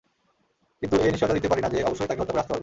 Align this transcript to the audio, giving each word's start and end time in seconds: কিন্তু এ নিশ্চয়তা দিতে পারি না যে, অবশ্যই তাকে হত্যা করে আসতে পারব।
কিন্তু 0.79 0.95
এ 1.05 1.07
নিশ্চয়তা 1.13 1.37
দিতে 1.37 1.49
পারি 1.51 1.61
না 1.63 1.69
যে, 1.73 1.77
অবশ্যই 1.89 2.07
তাকে 2.09 2.19
হত্যা 2.21 2.31
করে 2.33 2.41
আসতে 2.41 2.51
পারব। 2.53 2.59